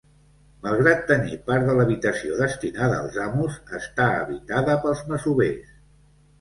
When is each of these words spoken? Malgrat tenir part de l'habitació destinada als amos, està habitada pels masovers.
Malgrat 0.61 1.03
tenir 1.11 1.37
part 1.49 1.67
de 1.71 1.75
l'habitació 1.81 2.39
destinada 2.41 2.97
als 3.03 3.21
amos, 3.29 3.61
està 3.83 4.11
habitada 4.25 4.81
pels 4.89 5.07
masovers. 5.15 5.81